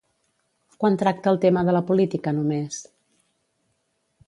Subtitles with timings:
[0.83, 2.83] Quan tracta el tema de la política només?